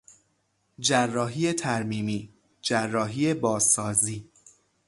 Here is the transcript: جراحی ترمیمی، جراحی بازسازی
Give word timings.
جراحی 0.79 1.53
ترمیمی، 1.53 2.29
جراحی 2.61 3.33
بازسازی 3.33 4.29